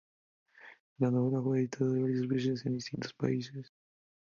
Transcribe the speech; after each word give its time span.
La 0.97 1.11
novela 1.11 1.39
fue 1.43 1.59
editada 1.59 1.91
varias 1.91 2.27
veces, 2.27 2.65
en 2.65 2.73
distintos 2.73 3.13
países. 3.13 3.71